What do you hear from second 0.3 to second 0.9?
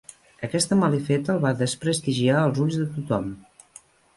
Aquesta